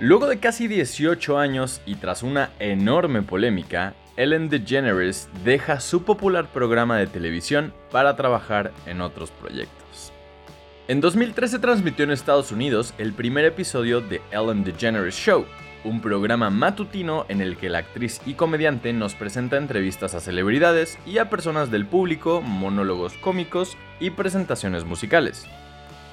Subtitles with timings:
[0.00, 6.48] Luego de casi 18 años y tras una enorme polémica, Ellen DeGeneres deja su popular
[6.48, 10.12] programa de televisión para trabajar en otros proyectos.
[10.88, 15.46] En 2013 transmitió en Estados Unidos el primer episodio de Ellen DeGeneres Show,
[15.84, 20.98] un programa matutino en el que la actriz y comediante nos presenta entrevistas a celebridades
[21.06, 25.46] y a personas del público, monólogos cómicos y presentaciones musicales.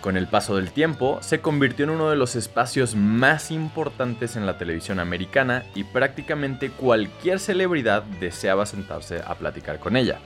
[0.00, 4.46] Con el paso del tiempo, se convirtió en uno de los espacios más importantes en
[4.46, 10.18] la televisión americana y prácticamente cualquier celebridad deseaba sentarse a platicar con ella.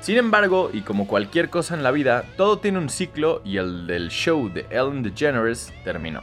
[0.00, 3.88] Sin embargo, y como cualquier cosa en la vida, todo tiene un ciclo y el
[3.88, 6.22] del show de Ellen DeGeneres terminó.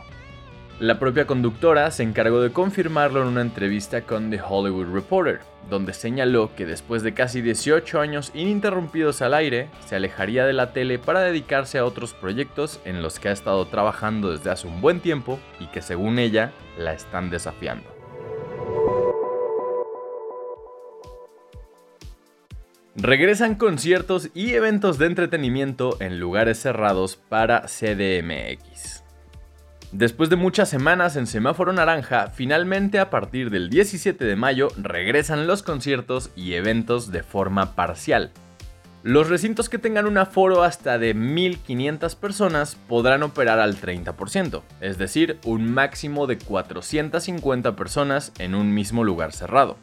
[0.79, 5.39] La propia conductora se encargó de confirmarlo en una entrevista con The Hollywood Reporter,
[5.69, 10.73] donde señaló que después de casi 18 años ininterrumpidos al aire, se alejaría de la
[10.73, 14.81] tele para dedicarse a otros proyectos en los que ha estado trabajando desde hace un
[14.81, 17.89] buen tiempo y que según ella la están desafiando.
[22.97, 29.04] Regresan conciertos y eventos de entretenimiento en lugares cerrados para CDMX.
[29.97, 35.47] Después de muchas semanas en semáforo naranja, finalmente a partir del 17 de mayo regresan
[35.47, 38.31] los conciertos y eventos de forma parcial.
[39.03, 44.97] Los recintos que tengan un aforo hasta de 1500 personas podrán operar al 30%, es
[44.97, 49.77] decir, un máximo de 450 personas en un mismo lugar cerrado.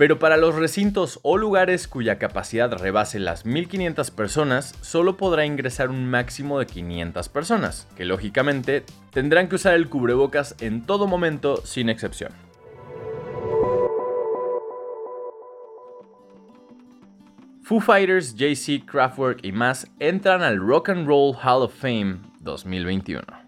[0.00, 5.90] Pero para los recintos o lugares cuya capacidad rebase las 1500 personas, solo podrá ingresar
[5.90, 11.60] un máximo de 500 personas, que lógicamente tendrán que usar el cubrebocas en todo momento
[11.66, 12.32] sin excepción.
[17.62, 23.39] Foo Fighters, JC, Kraftwerk y más entran al Rock and Roll Hall of Fame 2021.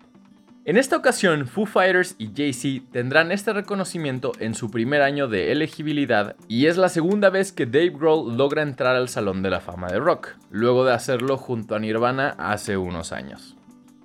[0.64, 5.50] En esta ocasión, Foo Fighters y Jay-Z tendrán este reconocimiento en su primer año de
[5.50, 9.58] elegibilidad y es la segunda vez que Dave Grohl logra entrar al Salón de la
[9.58, 13.56] Fama de Rock, luego de hacerlo junto a Nirvana hace unos años.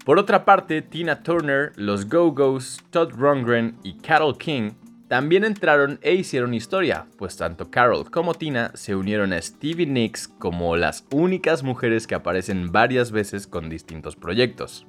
[0.03, 4.71] Por otra parte, Tina Turner, los Go-Go's, Todd Rundgren y Carol King
[5.07, 10.27] también entraron e hicieron historia, pues tanto Carol como Tina se unieron a Stevie Nicks
[10.27, 14.87] como las únicas mujeres que aparecen varias veces con distintos proyectos.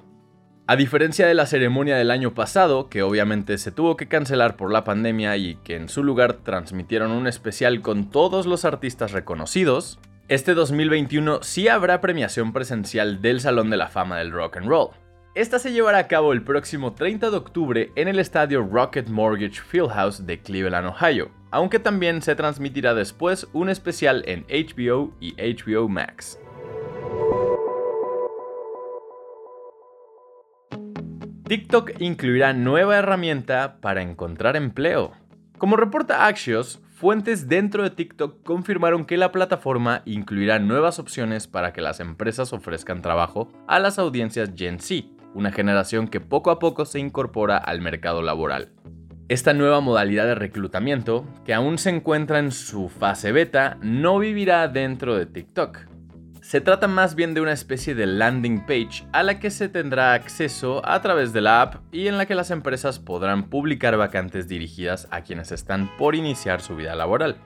[0.71, 4.71] A diferencia de la ceremonia del año pasado, que obviamente se tuvo que cancelar por
[4.71, 9.99] la pandemia y que en su lugar transmitieron un especial con todos los artistas reconocidos,
[10.29, 14.91] este 2021 sí habrá premiación presencial del Salón de la Fama del Rock and Roll.
[15.34, 19.62] Esta se llevará a cabo el próximo 30 de octubre en el estadio Rocket Mortgage
[19.62, 25.89] Fieldhouse de Cleveland, Ohio, aunque también se transmitirá después un especial en HBO y HBO
[25.89, 26.39] Max.
[31.49, 35.13] TikTok incluirá nueva herramienta para encontrar empleo.
[35.57, 41.73] Como reporta Axios, fuentes dentro de TikTok confirmaron que la plataforma incluirá nuevas opciones para
[41.73, 46.59] que las empresas ofrezcan trabajo a las audiencias Gen Z, una generación que poco a
[46.59, 48.69] poco se incorpora al mercado laboral.
[49.29, 54.69] Esta nueva modalidad de reclutamiento, que aún se encuentra en su fase beta, no vivirá
[54.69, 55.79] dentro de TikTok,
[56.49, 60.15] se trata más bien de una especie de landing page a la que se tendrá
[60.15, 64.49] acceso a través de la app y en la que las empresas podrán publicar vacantes
[64.49, 67.37] dirigidas a quienes están por iniciar su vida laboral.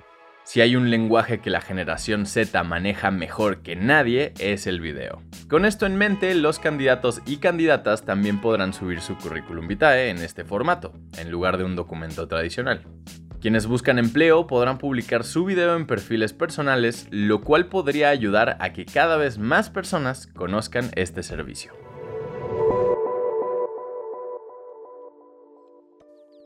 [0.45, 5.21] Si hay un lenguaje que la generación Z maneja mejor que nadie, es el video.
[5.49, 10.19] Con esto en mente, los candidatos y candidatas también podrán subir su currículum vitae en
[10.19, 12.87] este formato, en lugar de un documento tradicional.
[13.43, 18.73] Quienes buscan empleo podrán publicar su video en perfiles personales, lo cual podría ayudar a
[18.73, 21.73] que cada vez más personas conozcan este servicio.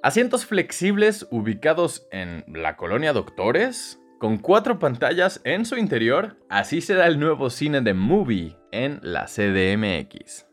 [0.02, 7.08] Asientos flexibles ubicados en la colonia Doctores, con cuatro pantallas en su interior, así será
[7.08, 10.45] el nuevo cine de Movie en la CDMX.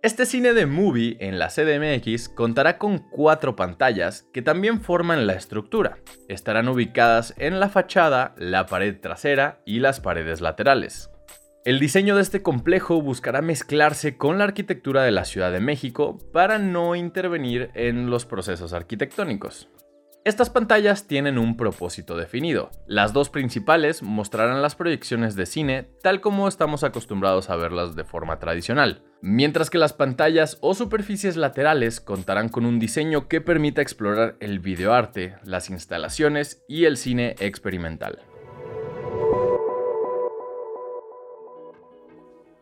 [0.00, 5.32] Este cine de movie en la CDMX contará con cuatro pantallas que también forman la
[5.32, 5.98] estructura.
[6.28, 11.10] Estarán ubicadas en la fachada, la pared trasera y las paredes laterales.
[11.64, 16.18] El diseño de este complejo buscará mezclarse con la arquitectura de la Ciudad de México
[16.32, 19.68] para no intervenir en los procesos arquitectónicos.
[20.24, 22.70] Estas pantallas tienen un propósito definido.
[22.86, 28.04] Las dos principales mostrarán las proyecciones de cine tal como estamos acostumbrados a verlas de
[28.04, 33.82] forma tradicional, mientras que las pantallas o superficies laterales contarán con un diseño que permita
[33.82, 38.20] explorar el videoarte, las instalaciones y el cine experimental.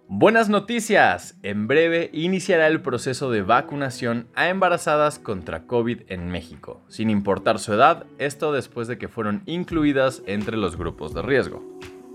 [0.09, 1.37] Buenas noticias.
[1.43, 7.59] En breve iniciará el proceso de vacunación a embarazadas contra COVID en México, sin importar
[7.59, 11.63] su edad, esto después de que fueron incluidas entre los grupos de riesgo.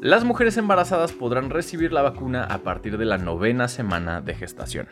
[0.02, 4.88] Las mujeres embarazadas podrán recibir la vacuna a partir de la novena semana de gestación.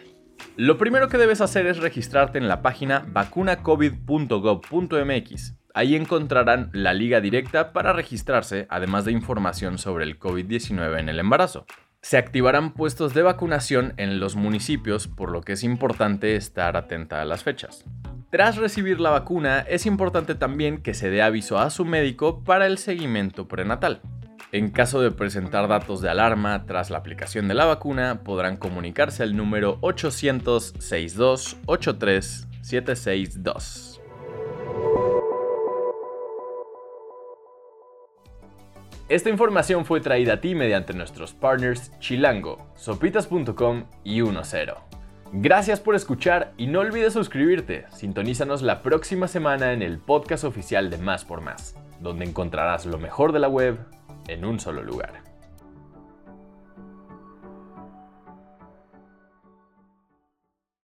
[0.56, 5.56] Lo primero que debes hacer es registrarte en la página vacunacovid.gov.mx.
[5.74, 11.20] Ahí encontrarán la liga directa para registrarse, además de información sobre el COVID-19 en el
[11.20, 11.66] embarazo.
[12.04, 17.20] Se activarán puestos de vacunación en los municipios, por lo que es importante estar atenta
[17.20, 17.84] a las fechas.
[18.30, 22.68] Tras recibir la vacuna, es importante también que se dé aviso a su médico para
[22.68, 24.04] el seguimiento prenatal.
[24.52, 29.22] En caso de presentar datos de alarma tras la aplicación de la vacuna, podrán comunicarse
[29.22, 34.02] al número 800 62 83 762.
[39.08, 44.36] Esta información fue traída a ti mediante nuestros partners Chilango, sopitas.com y 10.
[45.32, 47.86] Gracias por escuchar y no olvides suscribirte.
[47.92, 52.98] Sintonízanos la próxima semana en el podcast oficial de Más por Más, donde encontrarás lo
[52.98, 53.78] mejor de la web
[54.30, 55.29] en un solo lugar.